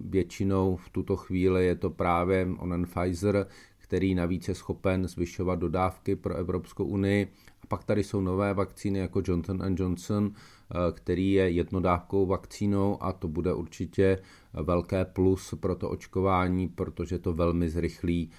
většinou 0.04 0.76
v 0.76 0.88
tuto 0.88 1.16
chvíli 1.16 1.66
je 1.66 1.75
to 1.75 1.90
právě 1.90 2.49
onen 2.58 2.87
Pfizer, 2.87 3.46
který 3.78 4.14
navíc 4.14 4.49
je 4.49 4.54
schopen 4.54 5.08
zvyšovat 5.08 5.58
dodávky 5.58 6.16
pro 6.16 6.34
Evropskou 6.34 6.84
unii. 6.84 7.32
A 7.62 7.66
pak 7.66 7.84
tady 7.84 8.04
jsou 8.04 8.20
nové 8.20 8.54
vakcíny 8.54 8.99
jako 8.99 9.23
Johnson 9.25 9.75
Johnson, 9.78 10.32
eh, 10.34 10.92
který 10.92 11.32
je 11.32 11.50
jednodávkou 11.50 12.26
vakcínou 12.26 13.02
a 13.02 13.12
to 13.12 13.28
bude 13.28 13.54
určitě 13.54 14.18
velké 14.52 15.04
plus 15.04 15.54
pro 15.61 15.75
to 15.75 15.90
očkování, 15.90 16.68
protože 16.68 17.18
to 17.18 17.32
velmi 17.32 17.68
zrychlí 17.68 18.30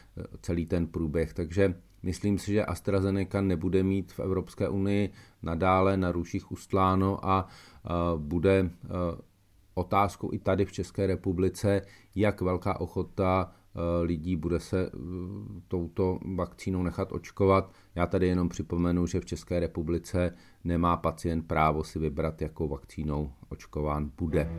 celý 0.42 0.66
ten 0.66 0.88
průběh. 0.88 1.34
Takže 1.34 1.76
Myslím 2.06 2.38
si, 2.38 2.54
že 2.54 2.66
AstraZeneca 2.66 3.42
nebude 3.42 3.84
mít 3.84 4.12
v 4.12 4.20
Evropské 4.20 4.70
unii 4.70 5.10
nadále 5.44 5.98
na 5.98 6.12
ruších 6.12 6.52
ustláno 6.52 7.30
a 7.30 7.48
bude 8.18 8.70
otázkou 9.74 10.34
i 10.34 10.40
tady 10.40 10.66
v 10.66 10.72
České 10.72 11.08
republice, 11.08 11.82
jak 12.16 12.42
velká 12.42 12.80
ochota 12.80 13.52
lidí 14.02 14.36
bude 14.36 14.60
se 14.60 14.92
touto 15.68 16.20
vakcínou 16.36 16.84
nechat 16.84 17.12
očkovat. 17.12 17.72
Já 17.96 18.08
tady 18.08 18.28
jenom 18.28 18.50
připomenu, 18.50 19.08
že 19.08 19.20
v 19.20 19.26
České 19.26 19.60
republice 19.60 20.34
nemá 20.64 20.98
pacient 20.98 21.48
právo 21.48 21.84
si 21.84 22.00
vybrat, 22.00 22.42
jakou 22.42 22.68
vakcínou 22.68 23.32
očkován 23.50 24.12
bude. 24.18 24.50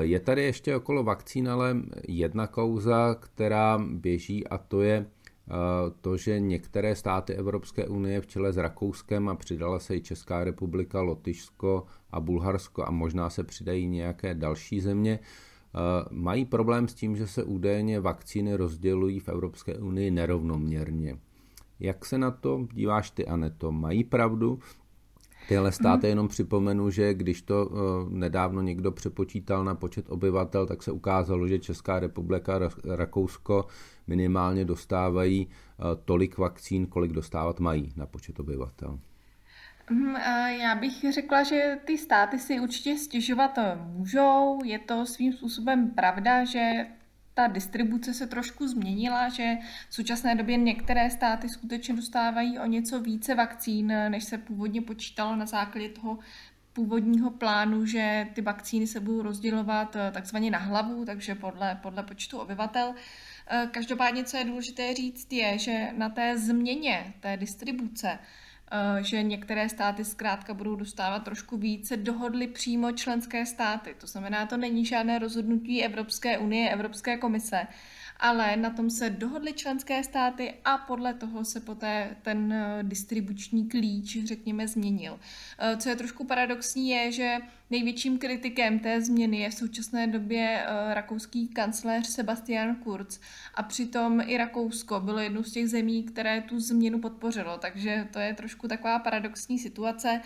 Je 0.00 0.20
tady 0.20 0.42
ještě 0.42 0.76
okolo 0.76 1.02
vakcín 1.02 1.48
ale 1.48 1.76
jedna 2.08 2.46
kauza, 2.46 3.14
která 3.14 3.78
běží 3.78 4.46
a 4.46 4.58
to 4.58 4.82
je 4.82 5.06
eh, 5.06 5.54
to, 6.00 6.16
že 6.16 6.40
některé 6.40 6.96
státy 6.96 7.34
Evropské 7.34 7.86
unie 7.86 8.20
v 8.20 8.26
čele 8.26 8.52
s 8.52 8.56
Rakouskem 8.56 9.28
a 9.28 9.34
přidala 9.34 9.78
se 9.78 9.96
i 9.96 10.00
Česká 10.00 10.44
republika, 10.44 11.02
Lotyšsko 11.02 11.84
a 12.10 12.20
Bulharsko 12.20 12.84
a 12.86 12.90
možná 12.90 13.30
se 13.30 13.44
přidají 13.44 13.88
nějaké 13.88 14.34
další 14.34 14.80
země, 14.80 15.18
eh, 15.22 15.78
mají 16.10 16.44
problém 16.44 16.88
s 16.88 16.94
tím, 16.94 17.16
že 17.16 17.26
se 17.26 17.44
údajně 17.44 18.00
vakcíny 18.00 18.54
rozdělují 18.54 19.20
v 19.20 19.28
Evropské 19.28 19.74
unii 19.74 20.10
nerovnoměrně. 20.10 21.18
Jak 21.80 22.04
se 22.04 22.18
na 22.18 22.30
to 22.30 22.66
díváš 22.72 23.10
ty, 23.10 23.26
Aneto? 23.26 23.72
Mají 23.72 24.04
pravdu? 24.04 24.58
Tyhle 25.48 25.72
státy 25.72 26.06
jenom 26.06 26.28
připomenu, 26.28 26.90
že 26.90 27.14
když 27.14 27.42
to 27.42 27.66
uh, 27.66 27.78
nedávno 28.08 28.62
někdo 28.62 28.92
přepočítal 28.92 29.64
na 29.64 29.74
počet 29.74 30.10
obyvatel, 30.10 30.66
tak 30.66 30.82
se 30.82 30.92
ukázalo, 30.92 31.48
že 31.48 31.58
Česká 31.58 32.00
republika 32.00 32.56
a 32.56 32.96
Rakousko 32.96 33.66
minimálně 34.06 34.64
dostávají 34.64 35.46
uh, 35.46 35.84
tolik 36.04 36.38
vakcín, 36.38 36.86
kolik 36.86 37.12
dostávat 37.12 37.60
mají 37.60 37.92
na 37.96 38.06
počet 38.06 38.40
obyvatel. 38.40 38.98
Mhm, 39.90 40.16
já 40.60 40.74
bych 40.74 41.12
řekla, 41.12 41.42
že 41.42 41.78
ty 41.84 41.98
státy 41.98 42.38
si 42.38 42.60
určitě 42.60 42.96
stěžovat 42.96 43.58
můžou. 43.86 44.58
Je 44.64 44.78
to 44.78 45.06
svým 45.06 45.32
způsobem 45.32 45.90
pravda, 45.90 46.44
že 46.44 46.86
ta 47.40 47.46
distribuce 47.46 48.14
se 48.14 48.26
trošku 48.26 48.68
změnila, 48.68 49.28
že 49.28 49.56
v 49.88 49.94
současné 49.94 50.34
době 50.34 50.56
některé 50.56 51.10
státy 51.10 51.48
skutečně 51.48 51.94
dostávají 51.96 52.58
o 52.58 52.66
něco 52.66 53.00
více 53.00 53.34
vakcín, 53.34 53.86
než 53.86 54.24
se 54.24 54.38
původně 54.38 54.82
počítalo 54.82 55.36
na 55.36 55.46
základě 55.46 55.88
toho 55.88 56.18
původního 56.72 57.30
plánu, 57.30 57.86
že 57.86 58.26
ty 58.34 58.42
vakcíny 58.42 58.86
se 58.86 59.00
budou 59.00 59.22
rozdělovat 59.22 59.96
eh, 59.96 60.10
takzvaně 60.10 60.50
na 60.50 60.58
hlavu, 60.58 61.04
takže 61.04 61.34
podle, 61.34 61.78
podle 61.82 62.02
počtu 62.02 62.38
obyvatel. 62.38 62.94
Každopádně, 63.70 64.24
co 64.24 64.36
je 64.36 64.44
důležité 64.44 64.94
říct, 64.94 65.32
je, 65.32 65.58
že 65.58 65.88
na 65.96 66.08
té 66.08 66.38
změně 66.38 67.14
té 67.20 67.36
distribuce 67.36 68.08
Eh, 68.08 68.18
že 69.00 69.22
některé 69.22 69.68
státy 69.68 70.04
zkrátka 70.04 70.54
budou 70.54 70.76
dostávat 70.76 71.24
trošku 71.24 71.56
více, 71.56 71.96
dohodly 71.96 72.46
přímo 72.46 72.92
členské 72.92 73.46
státy. 73.46 73.94
To 73.98 74.06
znamená, 74.06 74.46
to 74.46 74.56
není 74.56 74.84
žádné 74.84 75.18
rozhodnutí 75.18 75.84
Evropské 75.84 76.38
unie, 76.38 76.70
Evropské 76.70 77.16
komise, 77.16 77.66
ale 78.20 78.56
na 78.56 78.70
tom 78.70 78.90
se 78.90 79.10
dohodly 79.10 79.52
členské 79.52 80.04
státy 80.04 80.54
a 80.64 80.78
podle 80.78 81.14
toho 81.14 81.44
se 81.44 81.60
poté 81.60 82.16
ten 82.22 82.52
eh, 82.52 82.78
distribuční 82.82 83.68
klíč, 83.68 84.24
řekněme, 84.24 84.68
změnil. 84.68 85.20
Eh, 85.58 85.76
co 85.76 85.88
je 85.88 85.96
trošku 85.96 86.24
paradoxní, 86.24 86.90
je, 86.90 87.12
že 87.12 87.38
největším 87.70 88.18
kritikem 88.18 88.78
té 88.78 89.00
změny 89.00 89.40
je 89.40 89.50
v 89.50 89.54
současné 89.54 90.06
době 90.06 90.64
eh, 90.66 90.94
rakouský 90.94 91.48
kancléř 91.48 92.06
Sebastian 92.06 92.76
Kurz. 92.76 93.20
A 93.54 93.62
přitom 93.62 94.20
i 94.26 94.36
Rakousko 94.36 95.00
bylo 95.00 95.18
jednou 95.18 95.42
z 95.42 95.52
těch 95.52 95.68
zemí, 95.68 96.02
které 96.02 96.40
tu 96.40 96.60
změnu 96.60 97.00
podpořilo, 97.00 97.58
takže 97.58 98.08
to 98.12 98.18
je 98.18 98.34
trošku 98.34 98.68
taková 98.68 98.98
paradoxní 98.98 99.58
situace. 99.58 100.20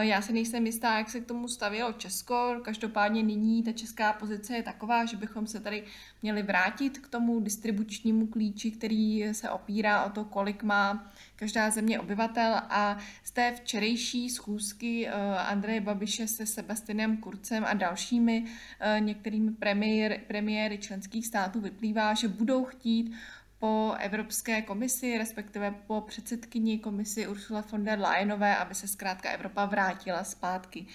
Já 0.00 0.22
si 0.22 0.32
nejsem 0.32 0.66
jistá, 0.66 0.98
jak 0.98 1.10
se 1.10 1.20
k 1.20 1.26
tomu 1.26 1.48
stavilo 1.48 1.92
Česko, 1.92 2.60
každopádně 2.62 3.22
nyní 3.22 3.62
ta 3.62 3.72
česká 3.72 4.12
pozice 4.12 4.56
je 4.56 4.62
taková, 4.62 5.04
že 5.04 5.16
bychom 5.16 5.46
se 5.46 5.60
tady 5.60 5.84
měli 6.22 6.42
vrátit 6.42 6.98
k 6.98 7.08
tomu 7.08 7.40
distribučnímu 7.40 8.26
klíči, 8.26 8.70
který 8.70 9.24
se 9.32 9.50
opírá 9.50 10.04
o 10.04 10.10
to, 10.10 10.24
kolik 10.24 10.62
má 10.62 11.12
každá 11.40 11.70
země 11.70 12.00
obyvatel 12.00 12.54
a 12.54 12.98
z 13.24 13.30
té 13.30 13.52
včerejší 13.52 14.30
schůzky 14.30 15.06
uh, 15.06 15.12
Andreje 15.38 15.80
Babiše 15.80 16.28
se 16.28 16.46
Sebastianem 16.46 17.16
Kurcem 17.16 17.64
a 17.64 17.74
dalšími 17.74 18.44
uh, 18.44 19.04
některými 19.04 19.50
premiéry, 19.50 20.20
premiéry 20.26 20.78
členských 20.78 21.26
států 21.26 21.60
vyplývá, 21.60 22.14
že 22.14 22.28
budou 22.28 22.64
chtít 22.64 23.16
po 23.60 23.94
Evropské 23.98 24.62
komisi, 24.62 25.18
respektive 25.18 25.74
po 25.86 26.00
předsedkyni 26.00 26.78
komisi 26.78 27.28
Ursula 27.28 27.64
von 27.70 27.84
der 27.84 28.00
Leyenové, 28.00 28.56
aby 28.56 28.74
se 28.74 28.88
zkrátka 28.88 29.30
Evropa 29.30 29.66
vrátila 29.66 30.24
zpátky. 30.24 30.86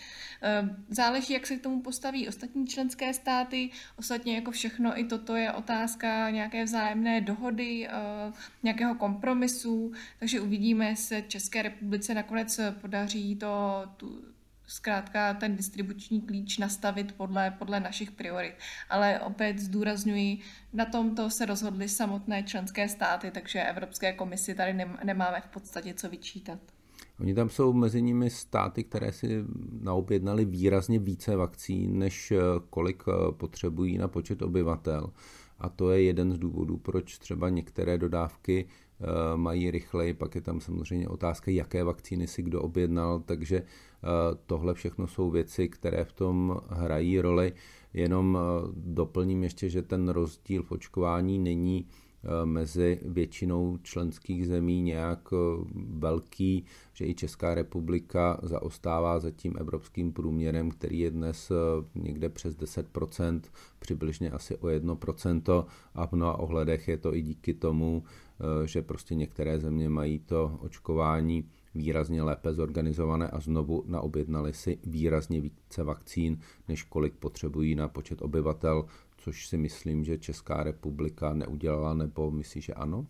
Ehm, 0.41 0.85
záleží, 0.89 1.33
jak 1.33 1.47
se 1.47 1.55
k 1.55 1.63
tomu 1.63 1.81
postaví 1.81 2.27
ostatní 2.27 2.67
členské 2.67 3.13
státy. 3.13 3.69
Ostatně 3.95 4.35
jako 4.35 4.51
všechno, 4.51 4.99
i 4.99 5.03
toto 5.03 5.35
je 5.35 5.51
otázka 5.51 6.29
nějaké 6.29 6.63
vzájemné 6.63 7.21
dohody, 7.21 7.87
ehm, 7.87 8.33
nějakého 8.63 8.95
kompromisu, 8.95 9.91
takže 10.19 10.41
uvidíme, 10.41 10.85
jestli 10.85 11.23
České 11.27 11.61
republice 11.61 12.13
nakonec 12.13 12.59
podaří 12.81 13.35
to, 13.35 13.83
tu, 13.97 14.34
zkrátka 14.67 15.33
ten 15.33 15.55
distribuční 15.55 16.21
klíč 16.21 16.57
nastavit 16.57 17.11
podle, 17.11 17.51
podle 17.51 17.79
našich 17.79 18.11
priorit. 18.11 18.53
Ale 18.89 19.19
opět 19.19 19.59
zdůrazňuji, 19.59 20.39
na 20.73 20.85
tomto 20.85 21.29
se 21.29 21.45
rozhodly 21.45 21.89
samotné 21.89 22.43
členské 22.43 22.89
státy, 22.89 23.31
takže 23.31 23.63
Evropské 23.63 24.13
komisi 24.13 24.55
tady 24.55 24.73
nemáme 25.03 25.41
v 25.41 25.47
podstatě 25.47 25.93
co 25.93 26.09
vyčítat. 26.09 26.59
Oni 27.19 27.33
tam 27.33 27.49
jsou 27.49 27.73
mezi 27.73 28.01
nimi 28.01 28.29
státy, 28.29 28.83
které 28.83 29.11
si 29.11 29.45
naobjednali 29.81 30.45
výrazně 30.45 30.99
více 30.99 31.35
vakcín, 31.35 31.99
než 31.99 32.31
eh, 32.31 32.37
kolik 32.69 33.03
eh, 33.07 33.31
potřebují 33.31 33.97
na 33.97 34.07
počet 34.07 34.41
obyvatel. 34.41 35.09
A 35.59 35.69
to 35.69 35.91
je 35.91 36.03
jeden 36.03 36.31
z 36.31 36.37
důvodů, 36.37 36.77
proč 36.77 37.17
třeba 37.17 37.49
některé 37.49 37.97
dodávky 37.97 38.67
mají 39.35 39.71
rychleji. 39.71 40.13
Pak 40.13 40.35
je 40.35 40.41
tam 40.41 40.61
samozřejmě 40.61 41.07
otázka, 41.07 41.51
jaké 41.51 41.83
vakcíny 41.83 42.27
si 42.27 42.41
kdo 42.41 42.61
objednal, 42.61 43.19
takže 43.19 43.63
tohle 44.45 44.73
všechno 44.73 45.07
jsou 45.07 45.29
věci, 45.31 45.69
které 45.69 46.03
v 46.03 46.11
tom 46.13 46.57
hrají 46.69 47.21
roli. 47.21 47.53
Jenom 47.93 48.37
doplním 48.75 49.43
ještě, 49.43 49.69
že 49.69 49.81
ten 49.81 50.09
rozdíl 50.09 50.63
v 50.63 50.71
očkování 50.71 51.39
není 51.39 51.85
Eh, 51.85 52.04
mezi 52.45 52.99
většinou 53.05 53.77
členských 53.83 54.47
zemí 54.47 54.81
nějak 54.81 55.29
eh, 55.33 55.37
velký, 55.75 56.65
že 56.93 57.05
i 57.05 57.15
Česká 57.15 57.55
republika 57.55 58.39
zaostává 58.43 59.19
za 59.19 59.31
tím 59.31 59.53
evropským 59.59 60.13
průměrem, 60.13 60.71
který 60.71 60.99
je 60.99 61.11
dnes 61.11 61.51
eh, 61.51 61.55
někde 61.95 62.29
přes 62.29 62.57
10%, 62.57 63.41
přibližně 63.79 64.31
asi 64.31 64.57
o 64.57 64.67
1% 64.67 65.65
a 65.95 66.07
v 66.07 66.11
mnoha 66.11 66.39
ohledech 66.39 66.87
je 66.87 66.97
to 66.97 67.15
i 67.15 67.21
díky 67.21 67.53
tomu, 67.53 68.03
že 68.65 68.81
prostě 68.81 69.15
některé 69.15 69.59
země 69.59 69.89
mají 69.89 70.19
to 70.19 70.59
očkování 70.61 71.45
výrazně 71.75 72.23
lépe 72.23 72.53
zorganizované 72.53 73.29
a 73.29 73.39
znovu 73.39 73.83
naobjednali 73.87 74.53
si 74.53 74.77
výrazně 74.85 75.41
více 75.41 75.83
vakcín, 75.83 76.39
než 76.67 76.83
kolik 76.83 77.13
potřebují 77.13 77.75
na 77.75 77.87
počet 77.87 78.21
obyvatel, 78.21 78.85
což 79.25 79.47
si 79.47 79.57
myslím, 79.57 80.03
že 80.03 80.17
Česká 80.17 80.63
republika 80.63 81.33
neudělala, 81.33 81.93
nebo 81.93 82.31
myslí, 82.31 82.61
že 82.61 82.73
ano? 82.73 83.07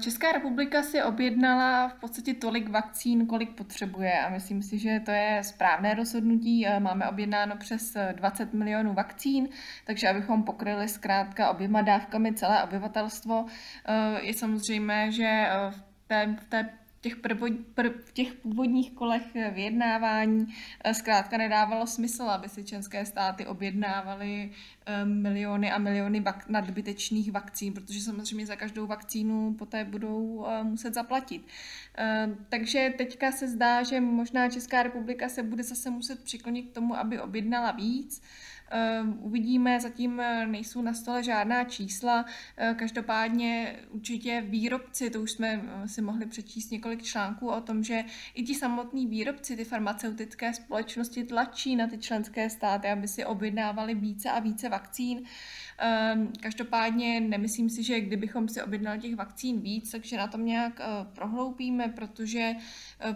Česká 0.00 0.32
republika 0.32 0.82
si 0.82 1.02
objednala 1.02 1.88
v 1.88 1.94
podstatě 1.94 2.34
tolik 2.34 2.68
vakcín, 2.68 3.26
kolik 3.26 3.50
potřebuje 3.50 4.20
a 4.20 4.30
myslím 4.30 4.62
si, 4.62 4.78
že 4.78 5.00
to 5.04 5.10
je 5.10 5.40
správné 5.44 5.94
rozhodnutí. 5.94 6.66
Eh, 6.66 6.80
máme 6.80 7.08
objednáno 7.08 7.56
přes 7.56 7.96
20 8.12 8.52
milionů 8.54 8.94
vakcín, 8.94 9.48
takže 9.84 10.08
abychom 10.08 10.42
pokryli 10.42 10.88
zkrátka 10.88 11.50
oběma 11.50 11.82
dávkami 11.82 12.34
celé 12.34 12.64
obyvatelstvo, 12.64 13.46
eh, 13.84 14.20
je 14.22 14.34
samozřejmé, 14.34 15.12
že 15.12 15.46
v 15.70 15.82
té, 16.06 16.36
v 16.40 16.44
té 16.44 16.70
těch, 17.04 17.16
prvo, 17.16 17.46
pr, 17.74 17.88
v 17.88 18.12
těch 18.12 18.34
původních 18.34 18.92
kolech 18.92 19.22
vyjednávání 19.54 20.46
eh, 20.84 20.94
zkrátka 20.94 21.36
nedávalo 21.36 21.86
smysl, 21.86 22.22
aby 22.22 22.48
si 22.48 22.64
členské 22.64 23.06
státy 23.06 23.46
objednávaly 23.46 24.50
eh, 24.86 25.04
miliony 25.04 25.72
a 25.72 25.78
miliony 25.78 26.20
vak, 26.20 26.48
nadbytečných 26.48 27.32
vakcín, 27.32 27.72
protože 27.72 28.00
samozřejmě 28.00 28.46
za 28.46 28.56
každou 28.56 28.86
vakcínu 28.86 29.54
poté 29.54 29.84
budou 29.84 30.46
eh, 30.48 30.64
muset 30.64 30.94
zaplatit. 30.94 31.46
Takže 32.48 32.94
teďka 32.98 33.32
se 33.32 33.48
zdá, 33.48 33.82
že 33.82 34.00
možná 34.00 34.48
Česká 34.48 34.82
republika 34.82 35.28
se 35.28 35.42
bude 35.42 35.62
zase 35.62 35.90
muset 35.90 36.24
přiklonit 36.24 36.70
k 36.70 36.74
tomu, 36.74 36.96
aby 36.96 37.20
objednala 37.20 37.72
víc, 37.72 38.22
uvidíme, 39.20 39.80
zatím 39.80 40.20
eh, 40.20 40.46
nejsou 40.46 40.82
na 40.82 40.94
stole 40.94 41.22
žádná 41.22 41.64
čísla. 41.64 42.24
Eh, 42.56 42.74
každopádně 42.78 43.76
určitě 43.90 44.44
výrobci, 44.46 45.10
to 45.10 45.22
už 45.22 45.32
jsme 45.32 45.62
eh, 45.64 45.88
si 45.88 46.02
mohli 46.02 46.26
přečíst 46.26 46.70
několik 46.70 47.02
článků 47.02 47.48
o 47.48 47.60
tom, 47.60 47.82
že 47.82 48.04
i 48.34 48.42
ti 48.42 48.54
samotní 48.54 49.06
výrobci, 49.06 49.56
ty 49.56 49.64
farmaceutické 49.64 50.54
společnosti 50.54 51.24
tlačí 51.24 51.76
na 51.76 51.86
ty 51.86 51.98
členské 51.98 52.50
státy, 52.50 52.88
aby 52.88 53.08
si 53.08 53.24
objednávali 53.24 53.94
více 53.94 54.30
a 54.30 54.40
více 54.40 54.68
vakcín. 54.68 55.22
Ehm, 55.78 56.32
každopádně 56.40 57.20
nemyslím 57.20 57.70
si, 57.70 57.82
že 57.82 58.00
kdybychom 58.00 58.48
si 58.48 58.62
objednali 58.62 58.98
těch 58.98 59.16
vakcín 59.16 59.60
víc, 59.60 59.90
takže 59.90 60.16
na 60.16 60.26
tom 60.26 60.46
nějak 60.46 60.80
prohloupíme, 61.14 61.88
protože 61.88 62.52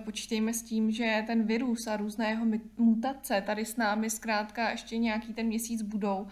počítejme 0.04 0.54
s 0.54 0.62
tím, 0.62 0.90
že 0.90 1.24
ten 1.26 1.42
virus 1.42 1.86
a 1.86 1.96
různé 1.96 2.30
jeho 2.30 2.46
mutace 2.76 3.42
tady 3.46 3.64
s 3.64 3.76
námi 3.76 4.10
zkrátka 4.10 4.70
ještě 4.70 4.98
nějaký 4.98 5.34
ten 5.34 5.47
měsíc 5.48 5.82
budou 5.82 6.26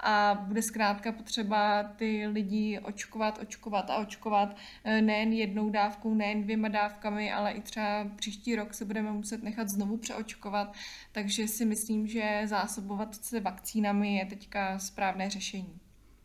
a 0.00 0.44
bude 0.48 0.62
zkrátka 0.62 1.12
potřeba 1.12 1.82
ty 1.82 2.26
lidi 2.26 2.78
očkovat, 2.78 3.38
očkovat 3.42 3.90
a 3.90 3.96
očkovat 3.96 4.56
eh, 4.84 5.02
nejen 5.02 5.32
jednou 5.32 5.70
dávkou, 5.70 6.14
nejen 6.14 6.42
dvěma 6.42 6.68
dávkami, 6.68 7.32
ale 7.32 7.52
i 7.52 7.60
třeba 7.60 8.06
příští 8.16 8.56
rok 8.56 8.74
se 8.74 8.84
budeme 8.84 9.12
muset 9.12 9.42
nechat 9.42 9.68
znovu 9.68 9.96
přeočkovat, 9.96 10.74
takže 11.12 11.48
si 11.48 11.64
myslím, 11.64 12.06
že 12.06 12.42
zásobovat 12.46 13.14
se 13.14 13.40
vakcínami 13.40 14.16
je 14.16 14.26
teďka 14.26 14.78
správné 14.78 15.30
řešení. 15.30 15.78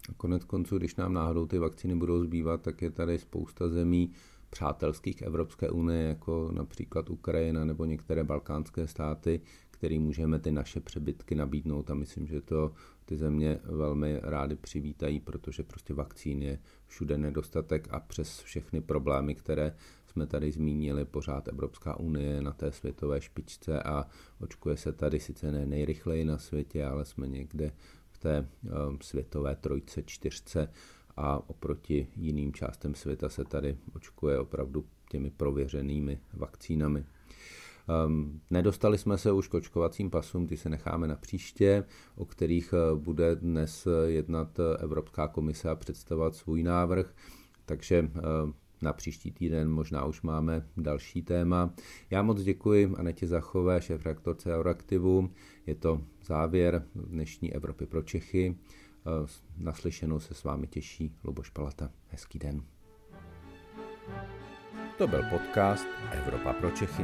A 0.10 0.14
konec 0.18 0.44
konců, 0.44 0.78
když 0.78 0.96
nám 0.96 1.14
náhodou 1.14 1.46
ty 1.46 1.60
vakcíny 1.60 1.96
budou 1.96 2.24
zbývat, 2.24 2.62
tak 2.62 2.82
je 2.82 2.92
tady 2.92 3.20
spousta 3.20 3.70
zemí, 3.70 4.12
přátelských 4.50 5.22
Evropské 5.22 5.70
unie, 5.70 6.04
jako 6.04 6.52
například 6.54 7.10
Ukrajina 7.10 7.66
nebo 7.66 7.86
některé 7.86 8.24
balkánské 8.24 8.88
státy, 8.88 9.42
který 9.78 10.00
můžeme 10.00 10.40
ty 10.40 10.52
naše 10.52 10.80
přebytky 10.80 11.36
nabídnout 11.36 11.92
a 11.92 11.94
myslím, 11.94 12.28
že 12.28 12.42
to 12.42 12.72
ty 13.06 13.18
země 13.18 13.60
velmi 13.64 14.20
rády 14.24 14.56
přivítají, 14.56 15.20
protože 15.20 15.64
prostě 15.64 15.94
vakcín 15.94 16.42
je 16.42 16.60
všude 16.88 17.18
nedostatek 17.18 17.88
a 17.92 18.00
přes 18.00 18.40
všechny 18.40 18.82
problémy, 18.82 19.36
které 19.36 19.76
jsme 20.08 20.28
tady 20.28 20.52
zmínili, 20.52 21.06
pořád 21.06 21.48
Evropská 21.48 22.00
unie 22.00 22.42
na 22.42 22.52
té 22.52 22.72
světové 22.72 23.22
špičce 23.22 23.84
a 23.84 24.06
očkuje 24.40 24.78
se 24.78 24.92
tady 24.92 25.20
sice 25.20 25.52
ne 25.52 25.66
nejrychleji 25.66 26.26
na 26.26 26.38
světě, 26.38 26.86
ale 26.86 27.06
jsme 27.06 27.28
někde 27.28 27.72
v 28.12 28.18
té 28.18 28.48
um, 28.90 28.98
světové 29.02 29.56
trojce, 29.56 30.04
čtyřce 30.04 30.70
a 31.18 31.50
oproti 31.50 32.08
jiným 32.16 32.54
částem 32.54 32.96
světa 32.96 33.30
se 33.30 33.44
tady 33.44 33.78
očkuje 33.96 34.40
opravdu 34.40 34.86
těmi 35.10 35.30
prověřenými 35.30 36.20
vakcínami. 36.34 37.06
Um, 37.88 38.42
nedostali 38.50 38.98
jsme 38.98 39.18
se 39.18 39.32
už 39.32 39.48
k 39.48 39.54
očkovacím 39.54 40.10
pasům, 40.10 40.48
ty 40.48 40.58
se 40.58 40.70
necháme 40.70 41.08
na 41.08 41.16
příště, 41.16 41.84
o 42.16 42.26
kterých 42.26 42.74
eh, 42.74 42.96
bude 42.96 43.36
dnes 43.36 43.88
eh, 43.88 44.12
jednat 44.12 44.60
eh, 44.60 44.84
Evropská 44.84 45.28
komise 45.28 45.70
a 45.70 45.76
představovat 45.76 46.36
svůj 46.36 46.64
návrh, 46.64 47.14
takže 47.66 48.12
na 48.82 48.94
příští 48.94 49.32
týden 49.32 49.72
možná 49.72 50.06
už 50.06 50.22
máme 50.22 50.68
další 50.78 51.22
téma. 51.22 51.74
Já 52.10 52.22
moc 52.22 52.44
děkuji 52.44 52.96
Anetě 52.98 53.28
Zachové, 53.28 53.82
šéf 53.82 54.06
reaktorce 54.06 54.56
Euraktivu. 54.56 55.30
Je 55.66 55.76
to 55.76 56.02
závěr 56.26 56.86
dnešní 56.96 57.54
Evropy 57.54 57.86
pro 57.86 58.02
Čechy. 58.04 58.58
Naslyšenou 59.58 60.20
se 60.20 60.34
s 60.34 60.44
vámi 60.44 60.68
těší 60.68 61.16
Luboš 61.24 61.50
Palata. 61.50 61.90
Hezký 62.08 62.40
den. 62.40 62.62
To 64.98 65.08
byl 65.08 65.24
podcast 65.30 65.88
Evropa 66.12 66.54
pro 66.54 66.72
Čechy. 66.72 67.04